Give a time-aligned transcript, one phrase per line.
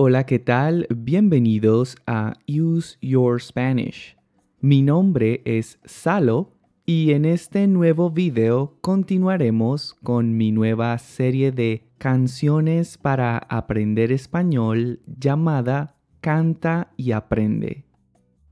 [0.00, 0.86] Hola, ¿qué tal?
[0.94, 4.16] Bienvenidos a Use Your Spanish.
[4.60, 6.52] Mi nombre es Salo
[6.86, 15.00] y en este nuevo video continuaremos con mi nueva serie de canciones para aprender español
[15.04, 17.84] llamada Canta y Aprende.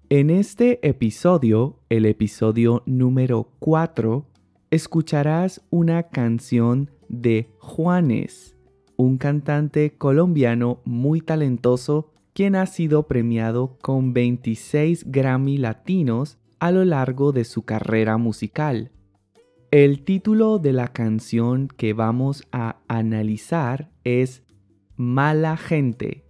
[0.08, 4.26] En este episodio, el episodio número 4,
[4.72, 8.55] escucharás una canción de Juanes
[8.96, 16.84] un cantante colombiano muy talentoso quien ha sido premiado con 26 Grammy Latinos a lo
[16.84, 18.90] largo de su carrera musical.
[19.70, 24.42] El título de la canción que vamos a analizar es
[24.96, 26.24] Mala Gente.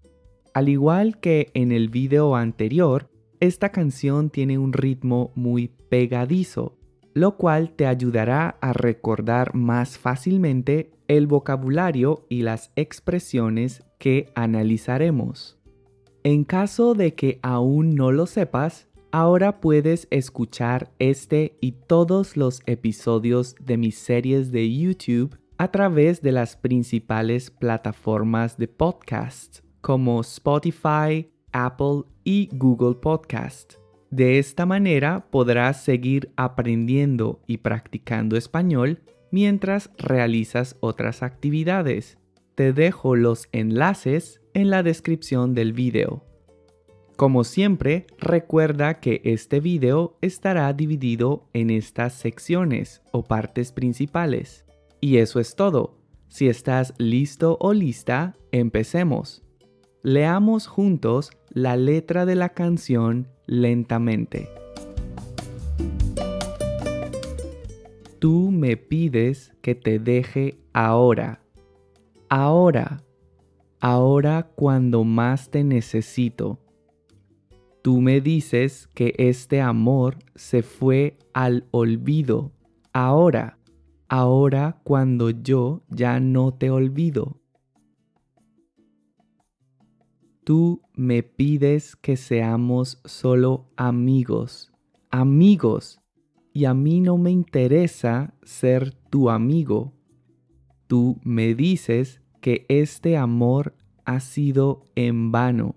[0.55, 3.11] Al igual que en el video anterior,
[3.41, 6.79] esta canción tiene un ritmo muy pegadizo,
[7.15, 15.59] lo cual te ayudará a recordar más fácilmente el vocabulario y las expresiones que analizaremos.
[16.23, 22.63] En caso de que aún no lo sepas, ahora puedes escuchar este y todos los
[22.67, 30.21] episodios de mis series de YouTube a través de las principales plataformas de podcast como
[30.21, 33.75] Spotify, Apple y Google Podcast.
[34.11, 39.01] De esta manera podrás seguir aprendiendo y practicando español
[39.37, 42.17] mientras realizas otras actividades.
[42.55, 46.25] Te dejo los enlaces en la descripción del video.
[47.17, 54.65] Como siempre, recuerda que este video estará dividido en estas secciones o partes principales.
[55.03, 55.99] Y eso es todo.
[56.29, 59.43] Si estás listo o lista, empecemos.
[60.03, 64.49] Leamos juntos la letra de la canción lentamente.
[68.27, 71.45] Tú me pides que te deje ahora,
[72.29, 73.05] ahora,
[73.79, 76.59] ahora cuando más te necesito.
[77.83, 82.51] Tú me dices que este amor se fue al olvido,
[82.93, 83.61] ahora,
[84.09, 87.41] ahora cuando yo ya no te olvido.
[90.43, 94.73] Tú me pides que seamos solo amigos,
[95.13, 96.01] amigos
[96.57, 99.93] y a mí no me interesa ser tu amigo.
[100.87, 103.75] Tú me dices que este amor
[104.07, 105.77] ha sido en vano.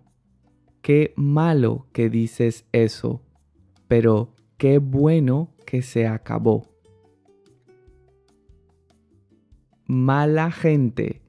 [0.81, 3.21] Qué malo que dices eso,
[3.89, 6.69] pero qué bueno que se acabó.
[9.85, 11.21] Mala gente,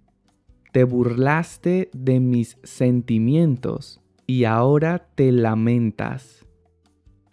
[0.71, 6.47] te burlaste de mis sentimientos y ahora te lamentas.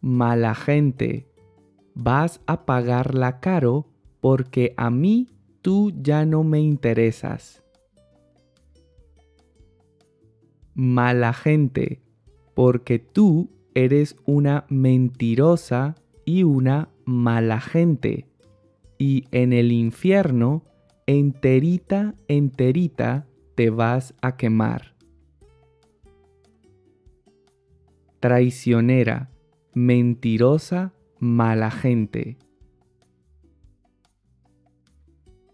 [0.02, 1.28] Mala gente,
[1.98, 3.88] vas a pagarla caro
[4.22, 5.30] porque a mí
[5.62, 7.64] tú ya no me interesas.
[10.76, 12.04] Mala gente,
[12.54, 18.28] porque tú eres una mentirosa y una mala gente.
[19.00, 20.64] Y en el infierno,
[21.08, 23.26] enterita, enterita,
[23.56, 24.94] te vas a quemar.
[28.20, 29.32] Traicionera,
[29.74, 32.38] mentirosa mala gente.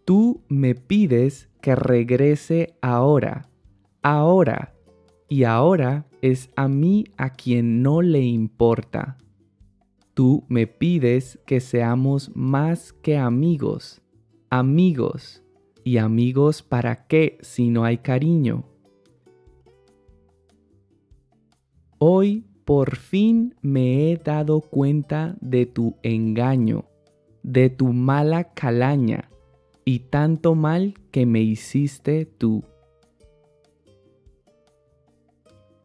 [0.06, 3.50] Tú me pides que regrese ahora,
[4.02, 4.74] ahora,
[5.30, 9.18] y ahora es a mí a quien no le importa.
[10.14, 14.02] Tú me pides que seamos más que amigos,
[14.50, 15.44] amigos,
[15.84, 18.66] y amigos para qué si no hay cariño.
[21.98, 26.86] Hoy por fin me he dado cuenta de tu engaño,
[27.44, 29.30] de tu mala calaña
[29.86, 32.64] y tanto mal que me hiciste tú.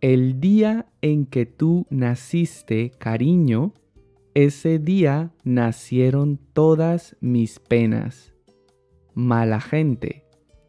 [0.01, 3.73] El día en que tú naciste, cariño,
[4.35, 8.33] ese día nacieron todas mis penas.
[9.15, 10.25] Mala gente,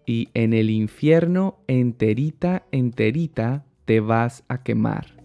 [0.08, 5.19] y en el infierno enterita, enterita te vas a quemar.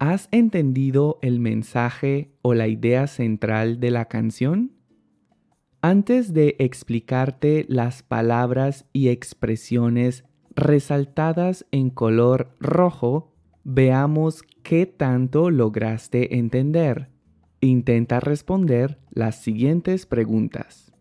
[0.00, 4.72] ¿Has entendido el mensaje o la idea central de la canción?
[5.82, 10.24] Antes de explicarte las palabras y expresiones
[10.56, 17.10] resaltadas en color rojo, veamos qué tanto lograste entender.
[17.60, 20.94] Intenta responder las siguientes preguntas.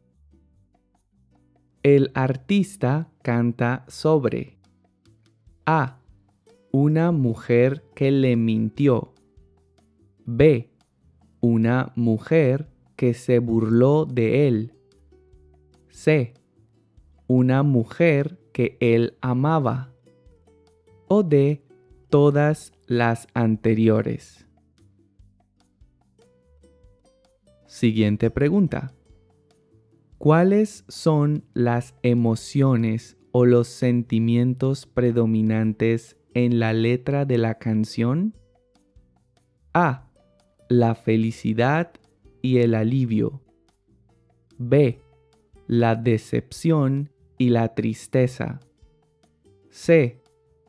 [1.84, 4.58] El artista canta sobre
[5.66, 5.99] A
[6.72, 9.14] una mujer que le mintió.
[10.26, 10.70] B.
[11.42, 14.74] Una mujer que se burló de él.
[15.90, 16.34] C.
[17.28, 19.92] Una mujer que él amaba.
[21.08, 21.64] O de
[22.10, 24.46] todas las anteriores.
[27.66, 28.94] Siguiente pregunta.
[30.18, 38.36] ¿Cuáles son las emociones o los sentimientos predominantes en la letra de la canción?
[39.74, 40.08] A.
[40.70, 41.92] La felicidad
[42.42, 43.42] y el alivio.
[44.58, 45.02] B.
[45.68, 48.60] La decepción y la tristeza.
[49.70, 50.22] C.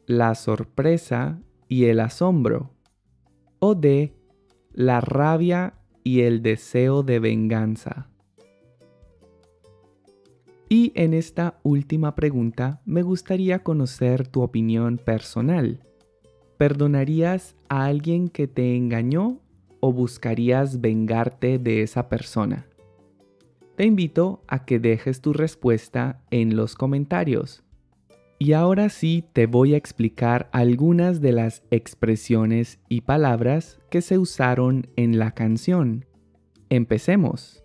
[0.06, 2.70] La sorpresa y el asombro.
[3.58, 4.14] O D.
[4.72, 5.74] La rabia
[6.04, 8.08] y el deseo de venganza.
[10.72, 15.80] Y en esta última pregunta me gustaría conocer tu opinión personal.
[16.58, 19.40] ¿Perdonarías a alguien que te engañó
[19.80, 22.68] o buscarías vengarte de esa persona?
[23.74, 27.64] Te invito a que dejes tu respuesta en los comentarios.
[28.38, 34.18] Y ahora sí te voy a explicar algunas de las expresiones y palabras que se
[34.18, 36.06] usaron en la canción.
[36.68, 37.64] Empecemos.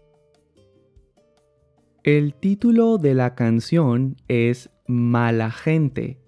[2.06, 6.20] El título de la canción es Mala gente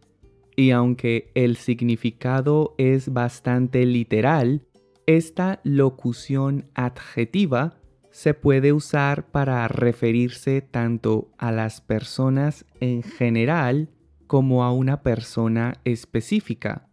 [0.55, 4.65] y aunque el significado es bastante literal,
[5.05, 7.77] esta locución adjetiva
[8.09, 13.91] se puede usar para referirse tanto a las personas en general
[14.25, 16.89] como a una persona específica.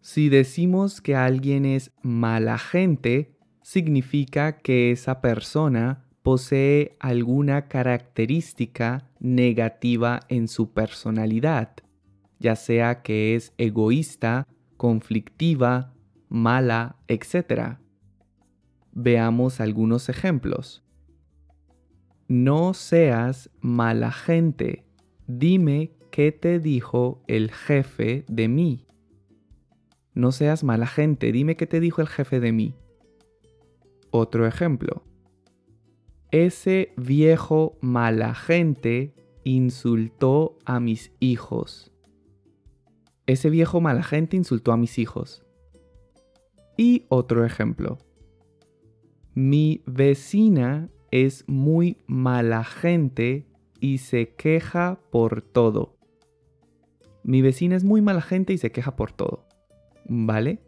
[0.00, 10.20] Si decimos que alguien es mala gente, significa que esa persona posee alguna característica negativa
[10.28, 11.74] en su personalidad,
[12.38, 14.46] ya sea que es egoísta,
[14.76, 15.92] conflictiva,
[16.28, 17.78] mala, etc.
[18.92, 20.82] Veamos algunos ejemplos.
[22.28, 24.84] No seas mala gente.
[25.26, 28.86] Dime qué te dijo el jefe de mí.
[30.14, 31.32] No seas mala gente.
[31.32, 32.74] Dime qué te dijo el jefe de mí.
[34.10, 35.04] Otro ejemplo.
[36.32, 39.12] Ese viejo mala gente
[39.44, 41.92] insultó a mis hijos.
[43.26, 45.44] Ese viejo mala gente insultó a mis hijos.
[46.78, 47.98] Y otro ejemplo.
[49.34, 53.46] Mi vecina es muy mala gente
[53.78, 55.98] y se queja por todo.
[57.24, 59.44] Mi vecina es muy mala gente y se queja por todo.
[60.08, 60.60] ¿Vale?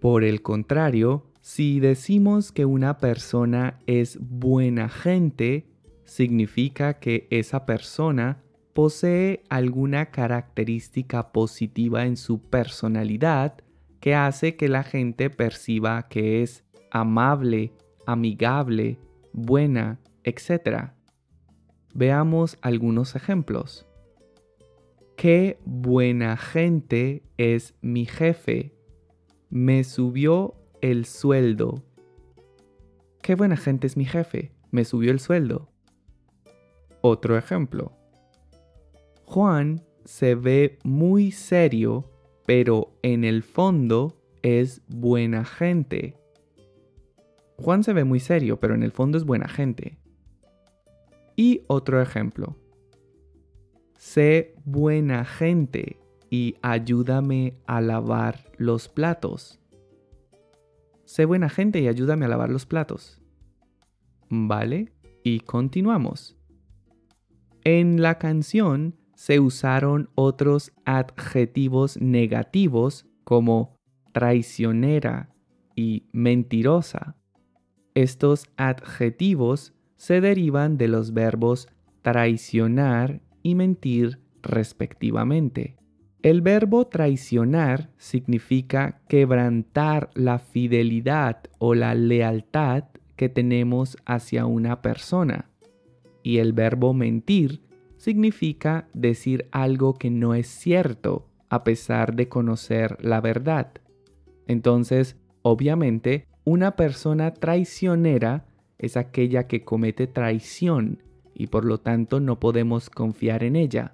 [0.00, 5.66] Por el contrario, si decimos que una persona es buena gente,
[6.04, 8.42] significa que esa persona
[8.74, 13.64] posee alguna característica positiva en su personalidad
[13.98, 17.72] que hace que la gente perciba que es amable,
[18.04, 18.98] amigable,
[19.32, 20.90] buena, etc.
[21.94, 23.86] Veamos algunos ejemplos.
[25.16, 28.74] Qué buena gente es mi jefe.
[29.48, 31.82] Me subió el sueldo.
[33.22, 35.68] Qué buena gente es mi jefe, me subió el sueldo.
[37.00, 37.92] Otro ejemplo.
[39.24, 42.10] Juan se ve muy serio,
[42.46, 46.16] pero en el fondo es buena gente.
[47.56, 49.98] Juan se ve muy serio, pero en el fondo es buena gente.
[51.36, 52.56] Y otro ejemplo.
[53.96, 55.98] Sé buena gente
[56.30, 59.57] y ayúdame a lavar los platos.
[61.08, 63.18] Sé buena gente y ayúdame a lavar los platos.
[64.28, 64.92] ¿Vale?
[65.24, 66.36] Y continuamos.
[67.64, 73.74] En la canción se usaron otros adjetivos negativos como
[74.12, 75.34] traicionera
[75.74, 77.16] y mentirosa.
[77.94, 81.68] Estos adjetivos se derivan de los verbos
[82.02, 85.78] traicionar y mentir respectivamente.
[86.22, 92.84] El verbo traicionar significa quebrantar la fidelidad o la lealtad
[93.14, 95.48] que tenemos hacia una persona.
[96.24, 97.62] Y el verbo mentir
[97.98, 103.70] significa decir algo que no es cierto a pesar de conocer la verdad.
[104.48, 108.44] Entonces, obviamente, una persona traicionera
[108.78, 111.00] es aquella que comete traición
[111.32, 113.92] y por lo tanto no podemos confiar en ella.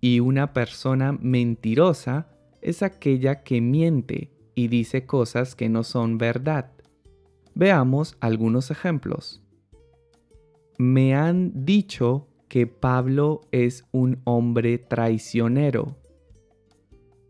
[0.00, 2.28] Y una persona mentirosa
[2.62, 6.72] es aquella que miente y dice cosas que no son verdad.
[7.54, 9.42] Veamos algunos ejemplos.
[10.78, 15.96] Me han dicho que Pablo es un hombre traicionero.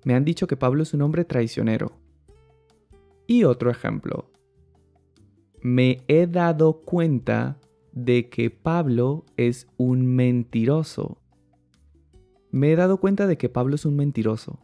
[0.05, 1.93] Me han dicho que Pablo es un hombre traicionero.
[3.27, 4.31] Y otro ejemplo.
[5.62, 7.59] Me he dado cuenta
[7.93, 11.20] de que Pablo es un mentiroso.
[12.50, 14.61] Me he dado cuenta de que Pablo es un mentiroso.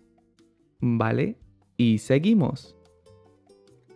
[0.81, 1.39] ¿Vale?
[1.77, 2.77] Y seguimos.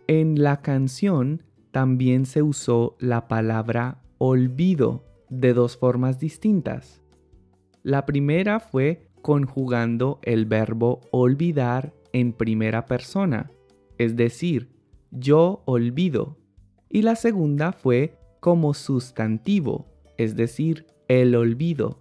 [0.07, 7.01] En la canción también se usó la palabra olvido de dos formas distintas.
[7.83, 13.51] La primera fue conjugando el verbo olvidar en primera persona,
[13.97, 14.69] es decir,
[15.11, 16.37] yo olvido.
[16.89, 22.00] Y la segunda fue como sustantivo, es decir, el olvido.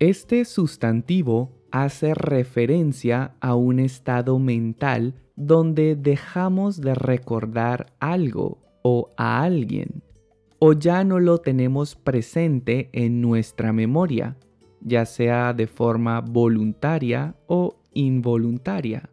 [0.00, 9.42] Este sustantivo hace referencia a un estado mental donde dejamos de recordar algo o a
[9.42, 10.02] alguien,
[10.58, 14.38] o ya no lo tenemos presente en nuestra memoria,
[14.80, 19.10] ya sea de forma voluntaria o involuntaria.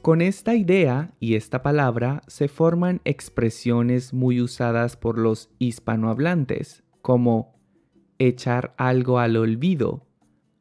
[0.00, 7.59] Con esta idea y esta palabra se forman expresiones muy usadas por los hispanohablantes, como
[8.20, 10.06] echar algo al olvido,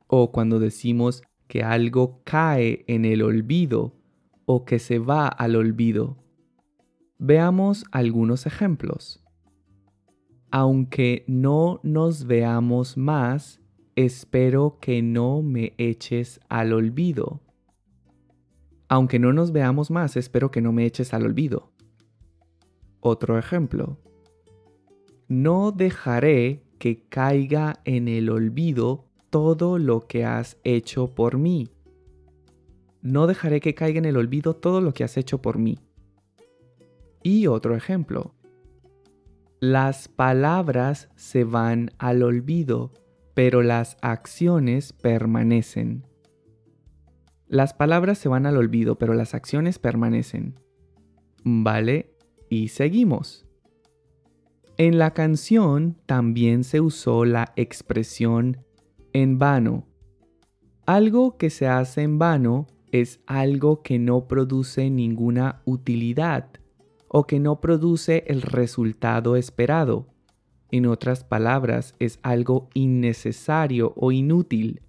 [0.08, 3.96] o cuando decimos que algo cae en el olvido
[4.46, 6.18] o que se va al olvido.
[7.18, 9.24] Veamos algunos ejemplos.
[10.52, 13.62] Aunque no nos veamos más,
[13.96, 17.42] espero que no me eches al olvido.
[18.88, 21.74] Aunque no nos veamos más, espero que no me eches al olvido.
[23.02, 24.00] Otro ejemplo.
[25.28, 31.70] No dejaré que caiga en el olvido todo lo que has hecho por mí.
[33.02, 35.78] No dejaré que caiga en el olvido todo lo que has hecho por mí.
[37.22, 38.34] Y otro ejemplo.
[39.60, 42.94] Las palabras se van al olvido,
[43.34, 46.06] pero las acciones permanecen.
[47.48, 50.60] Las palabras se van al olvido, pero las acciones permanecen.
[51.44, 52.16] ¿Vale?
[52.50, 53.49] Y seguimos.
[54.80, 58.64] En la canción también se usó la expresión
[59.12, 59.86] en vano.
[60.86, 66.48] Algo que se hace en vano es algo que no produce ninguna utilidad
[67.10, 70.08] o que no produce el resultado esperado.
[70.72, 74.82] En otras palabras, es algo innecesario o inútil.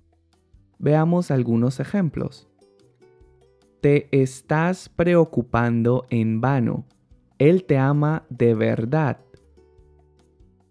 [0.78, 2.48] Veamos algunos ejemplos.
[3.80, 6.84] Te estás preocupando en vano.
[7.38, 9.18] Él te ama de verdad.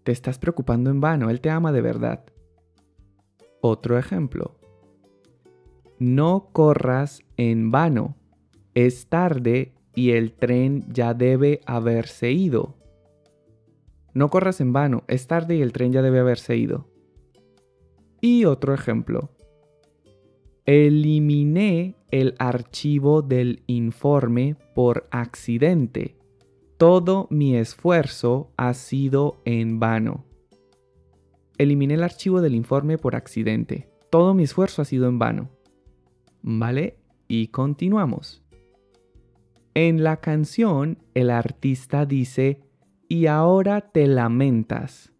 [0.04, 2.24] Te estás preocupando en vano, Él te ama de verdad.
[3.60, 4.56] Otro ejemplo.
[5.98, 8.16] No corras en vano.
[8.74, 12.76] Es tarde y el tren ya debe haberse ido.
[14.14, 16.88] No corras en vano, es tarde y el tren ya debe haberse ido.
[18.20, 19.30] Y otro ejemplo.
[20.64, 26.19] Eliminé el archivo del informe por accidente
[26.80, 30.24] todo mi esfuerzo ha sido en vano.
[31.58, 33.90] Eliminé el archivo del informe por accidente.
[34.08, 35.50] Todo mi esfuerzo ha sido en vano.
[36.40, 36.96] ¿Vale?
[37.28, 38.42] Y continuamos.
[39.74, 42.62] En la canción, el artista dice,
[43.08, 45.12] y ahora te lamentas.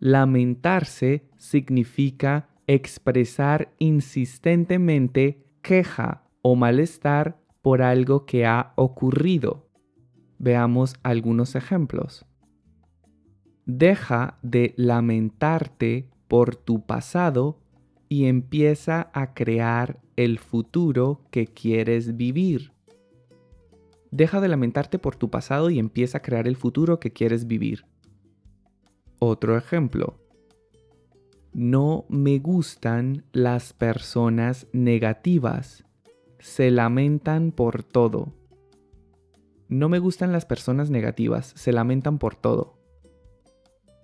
[0.00, 9.67] Lamentarse significa expresar insistentemente queja o malestar por algo que ha ocurrido.
[10.38, 12.24] Veamos algunos ejemplos.
[13.66, 17.58] Deja de lamentarte por tu pasado
[18.08, 22.72] y empieza a crear el futuro que quieres vivir.
[24.10, 27.84] Deja de lamentarte por tu pasado y empieza a crear el futuro que quieres vivir.
[29.18, 30.18] Otro ejemplo.
[31.52, 35.84] No me gustan las personas negativas.
[36.38, 38.37] Se lamentan por todo.
[39.68, 42.78] No me gustan las personas negativas, se lamentan por todo.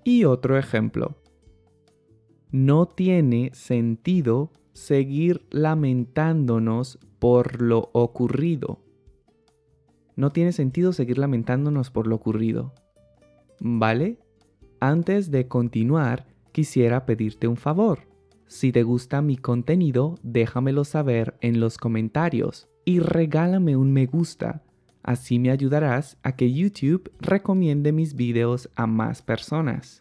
[0.05, 1.17] Y otro ejemplo.
[2.51, 8.81] No tiene sentido seguir lamentándonos por lo ocurrido.
[10.17, 12.75] No tiene sentido seguir lamentándonos por lo ocurrido.
[13.59, 14.19] ¿Vale?
[14.81, 18.01] Antes de continuar, quisiera pedirte un favor.
[18.47, 24.64] Si te gusta mi contenido, déjamelo saber en los comentarios y regálame un me gusta
[25.05, 30.01] Así me ayudarás a que YouTube recomiende mis videos a más personas.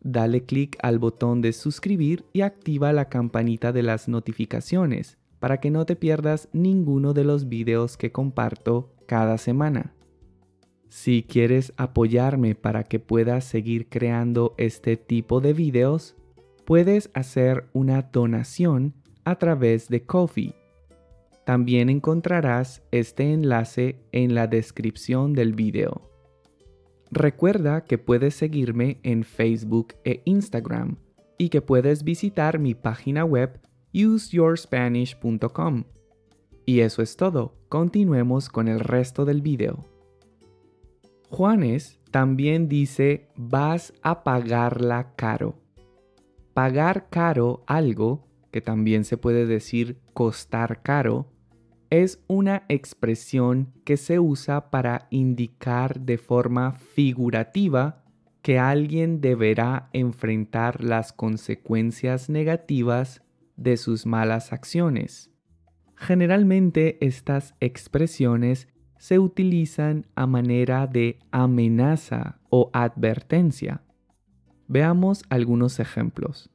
[0.00, 5.70] Dale clic al botón de suscribir y activa la campanita de las notificaciones para que
[5.70, 9.94] no te pierdas ninguno de los videos que comparto cada semana.
[10.88, 16.16] Si quieres apoyarme para que pueda seguir creando este tipo de videos,
[16.64, 20.54] puedes hacer una donación a través de Kofi
[21.44, 26.10] también encontrarás este enlace en la descripción del video.
[27.10, 30.96] Recuerda que puedes seguirme en Facebook e Instagram
[31.38, 33.60] y que puedes visitar mi página web
[33.94, 35.84] useyourspanish.com.
[36.66, 37.54] Y eso es todo.
[37.68, 39.84] Continuemos con el resto del video.
[41.28, 45.60] Juanes también dice vas a pagarla caro.
[46.54, 51.26] Pagar caro algo, que también se puede decir costar caro,
[52.02, 58.02] es una expresión que se usa para indicar de forma figurativa
[58.42, 63.22] que alguien deberá enfrentar las consecuencias negativas
[63.56, 65.30] de sus malas acciones.
[65.94, 68.66] Generalmente estas expresiones
[68.98, 73.82] se utilizan a manera de amenaza o advertencia.
[74.66, 76.50] Veamos algunos ejemplos.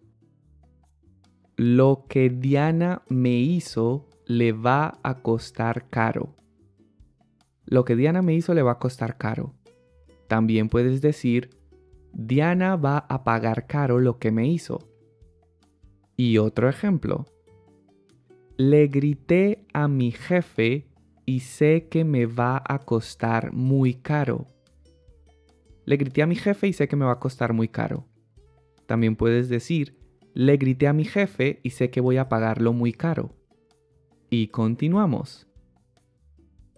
[1.55, 6.35] Lo que Diana me hizo le va a costar caro.
[7.65, 9.55] Lo que Diana me hizo le va a costar caro.
[10.27, 11.49] También puedes decir,
[12.13, 14.87] Diana va a pagar caro lo que me hizo.
[16.15, 17.25] Y otro ejemplo.
[18.55, 20.85] Le grité a mi jefe
[21.25, 24.45] y sé que me va a costar muy caro.
[25.85, 28.05] Le grité a mi jefe y sé que me va a costar muy caro.
[28.85, 29.97] También puedes decir,
[30.35, 33.38] le grité a mi jefe y sé que voy a pagarlo muy caro.
[34.29, 35.47] Y continuamos.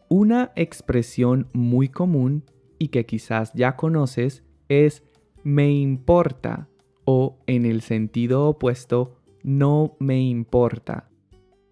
[0.07, 2.45] Una expresión muy común
[2.79, 5.03] y que quizás ya conoces es
[5.43, 6.69] me importa
[7.03, 11.09] o en el sentido opuesto no me importa.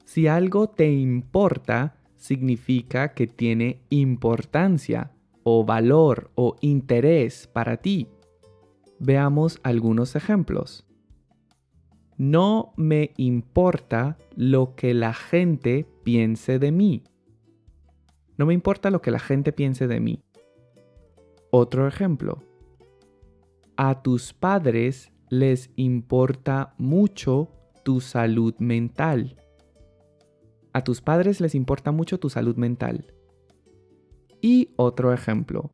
[0.03, 5.11] Si algo te importa, significa que tiene importancia
[5.43, 8.07] o valor o interés para ti.
[8.99, 10.88] Veamos algunos ejemplos.
[12.19, 17.05] No me importa lo que la gente piense de mí.
[18.37, 20.21] No me importa lo que la gente piense de mí.
[21.49, 22.43] Otro ejemplo.
[23.77, 27.53] A tus padres les importa mucho
[27.83, 29.37] tu salud mental.
[30.73, 33.13] A tus padres les importa mucho tu salud mental.
[34.41, 35.71] Y otro ejemplo.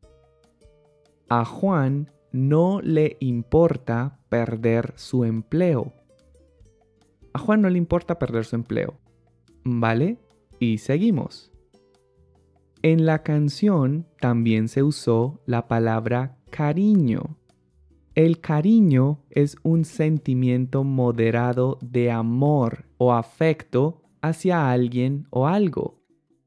[1.28, 5.92] A Juan no le importa perder su empleo.
[7.36, 8.94] A Juan no le importa perder su empleo.
[9.62, 10.16] ¿Vale?
[10.58, 11.52] Y seguimos.
[12.80, 17.36] En la canción también se usó la palabra cariño.
[18.14, 26.00] El cariño es un sentimiento moderado de amor o afecto hacia alguien o algo,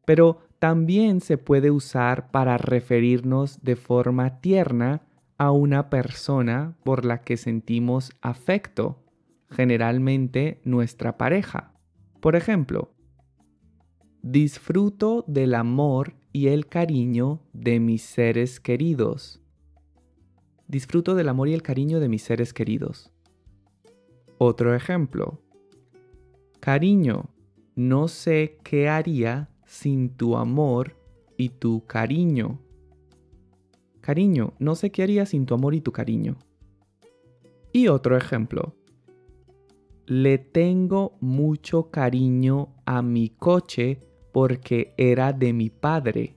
[0.07, 5.03] pero también se puede usar para referirnos de forma tierna
[5.37, 9.03] a una persona por la que sentimos afecto
[9.49, 11.73] generalmente nuestra pareja.
[12.19, 12.93] Por ejemplo,
[14.21, 19.41] disfruto del amor y el cariño de mis seres queridos.
[20.67, 23.11] Disfruto del amor y el cariño de mis seres queridos.
[24.37, 25.41] Otro ejemplo.
[26.59, 27.29] Cariño,
[27.75, 30.95] no sé qué haría sin tu amor
[31.37, 32.59] y tu cariño.
[34.01, 36.37] Cariño, no sé qué haría sin tu amor y tu cariño.
[37.71, 38.75] Y otro ejemplo.
[40.09, 43.99] Le tengo mucho cariño a mi coche
[44.31, 46.35] porque era de mi padre.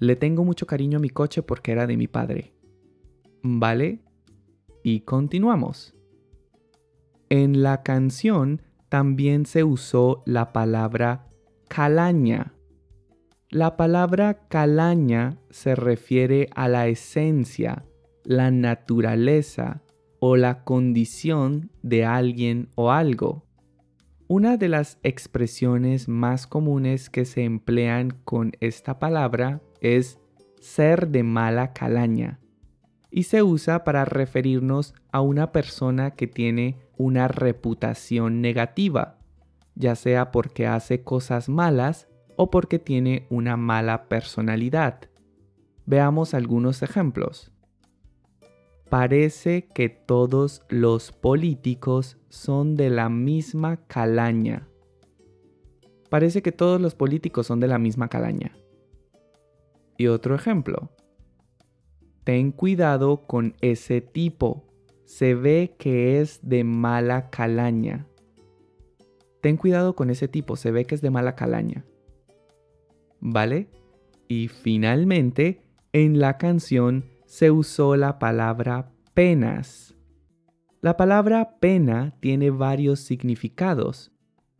[0.00, 2.52] Le tengo mucho cariño a mi coche porque era de mi padre.
[3.44, 4.00] ¿Vale?
[4.82, 5.94] Y continuamos.
[7.28, 11.28] En la canción también se usó la palabra
[11.68, 12.52] calaña.
[13.48, 17.84] La palabra calaña se refiere a la esencia,
[18.24, 19.83] la naturaleza,
[20.26, 23.44] o la condición de alguien o algo.
[24.26, 30.18] Una de las expresiones más comunes que se emplean con esta palabra es
[30.62, 32.40] ser de mala calaña
[33.10, 39.18] y se usa para referirnos a una persona que tiene una reputación negativa,
[39.74, 45.00] ya sea porque hace cosas malas o porque tiene una mala personalidad.
[45.84, 47.53] Veamos algunos ejemplos.
[48.88, 54.68] Parece que todos los políticos son de la misma calaña.
[56.10, 58.56] Parece que todos los políticos son de la misma calaña.
[59.96, 60.90] Y otro ejemplo.
[62.24, 64.64] Ten cuidado con ese tipo.
[65.04, 68.06] Se ve que es de mala calaña.
[69.40, 70.56] Ten cuidado con ese tipo.
[70.56, 71.84] Se ve que es de mala calaña.
[73.20, 73.68] ¿Vale?
[74.28, 79.96] Y finalmente, en la canción se usó la palabra penas.
[80.80, 84.12] La palabra pena tiene varios significados.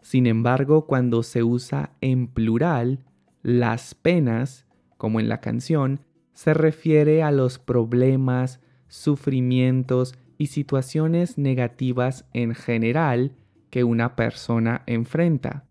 [0.03, 3.05] Sin embargo, cuando se usa en plural,
[3.45, 6.01] las penas, como en la canción,
[6.33, 13.37] se refiere a los problemas, sufrimientos y situaciones negativas en general
[13.71, 15.65] que una persona enfrenta.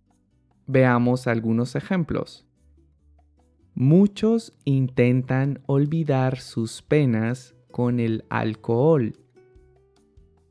[0.67, 2.47] Veamos algunos ejemplos.
[3.75, 9.17] Muchos intentan olvidar sus penas con el alcohol.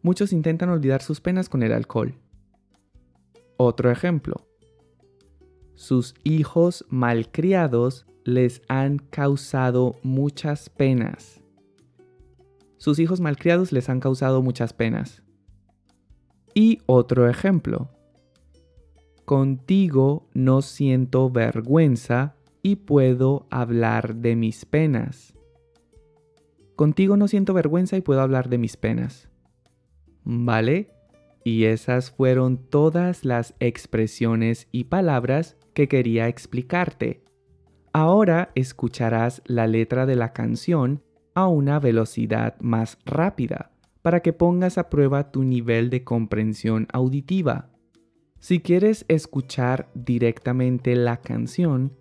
[0.02, 2.16] Muchos intentan olvidar sus penas con el alcohol.
[3.58, 4.48] Otro ejemplo.
[5.76, 11.40] Sus hijos malcriados les han causado muchas penas.
[12.76, 15.22] Sus hijos malcriados les han causado muchas penas.
[16.54, 17.88] Y otro ejemplo.
[19.24, 25.34] Contigo no siento vergüenza y puedo hablar de mis penas.
[26.76, 29.28] Contigo no siento vergüenza y puedo hablar de mis penas.
[30.24, 30.90] ¿Vale?
[31.44, 37.24] Y esas fueron todas las expresiones y palabras que quería explicarte.
[37.92, 41.02] Ahora escucharás la letra de la canción
[41.34, 43.72] a una velocidad más rápida
[44.02, 47.70] para que pongas a prueba tu nivel de comprensión auditiva.
[48.38, 51.92] Si quieres escuchar directamente la canción,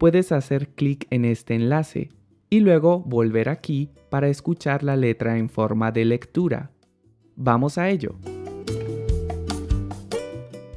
[0.00, 2.08] puedes hacer clic en este enlace
[2.48, 6.70] y luego volver aquí para escuchar la letra en forma de lectura.
[7.36, 8.14] Vamos a ello.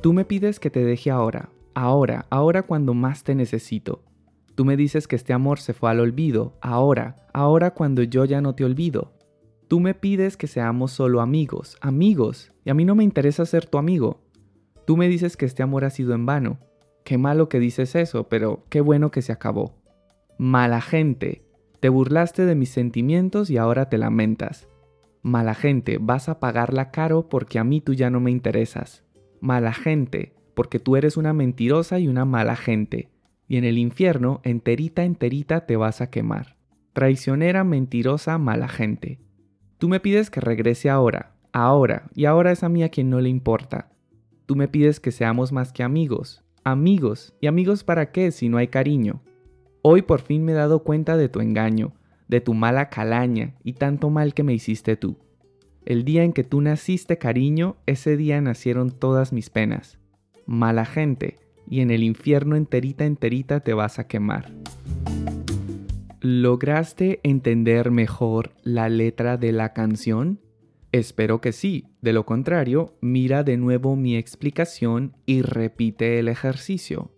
[0.01, 4.03] Tú me pides que te deje ahora, ahora, ahora cuando más te necesito.
[4.55, 8.41] Tú me dices que este amor se fue al olvido, ahora, ahora cuando yo ya
[8.41, 9.13] no te olvido.
[9.69, 13.67] Tú me pides que seamos solo amigos, amigos, y a mí no me interesa ser
[13.67, 14.19] tu amigo.
[14.85, 16.59] Tú me dices que este amor ha sido en vano.
[17.03, 19.75] Qué malo que dices eso, pero qué bueno que se acabó.
[20.37, 21.43] Mala gente,
[21.79, 24.67] te burlaste de mis sentimientos y ahora te lamentas.
[25.21, 29.03] Mala gente, vas a pagarla caro porque a mí tú ya no me interesas.
[29.41, 33.13] Mala gente, porque tú eres una mentirosa y una mala gente
[33.47, 36.55] y en el infierno enterita enterita te vas a quemar.
[36.93, 39.19] Traicionera, mentirosa, mala gente.
[39.77, 43.19] Tú me pides que regrese ahora, ahora, y ahora es a mí a quien no
[43.19, 43.91] le importa.
[44.45, 48.57] Tú me pides que seamos más que amigos, amigos, y amigos para qué si no
[48.57, 49.21] hay cariño.
[49.81, 51.93] Hoy por fin me he dado cuenta de tu engaño,
[52.27, 55.17] de tu mala calaña y tanto mal que me hiciste tú.
[55.85, 59.99] El día en que tú naciste, cariño, ese día nacieron todas mis penas.
[60.45, 64.51] Mala gente, y en el infierno enterita enterita te vas a quemar.
[66.21, 70.39] ¿Lograste entender mejor la letra de la canción?
[70.93, 77.11] Espero que sí, de lo contrario, mira de nuevo mi explicación y repite el ejercicio.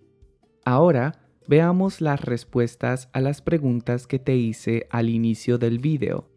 [0.65, 6.27] Ahora, veamos las respuestas a las preguntas que te hice al inicio del video.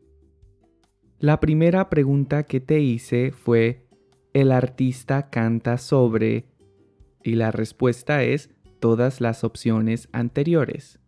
[1.18, 3.86] La primera pregunta que te hice fue,
[4.34, 6.44] ¿el artista canta sobre
[7.22, 11.00] y la respuesta es todas las opciones anteriores.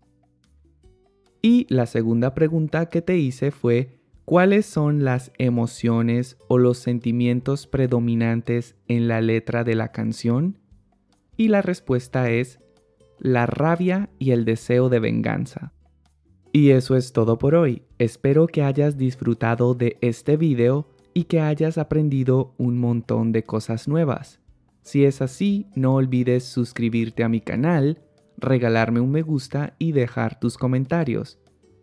[1.42, 3.99] Y la segunda pregunta que te hice fue,
[4.30, 10.60] ¿cuáles son las emociones o los sentimientos predominantes en la letra de la canción?
[11.36, 12.60] Y la respuesta es,
[13.18, 15.72] la rabia y el deseo de venganza.
[16.52, 17.82] Y eso es todo por hoy.
[17.98, 23.88] Espero que hayas disfrutado de este video y que hayas aprendido un montón de cosas
[23.88, 24.38] nuevas.
[24.82, 28.00] Si es así, no olvides suscribirte a mi canal,
[28.36, 31.40] regalarme un me gusta y dejar tus comentarios.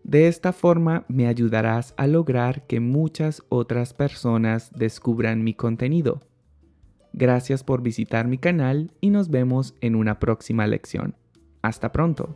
[0.07, 6.21] De esta forma me ayudarás a lograr que muchas otras personas descubran mi contenido.
[7.11, 11.15] Gracias por visitar mi canal y nos vemos en una próxima lección.
[11.61, 12.33] Hasta pronto.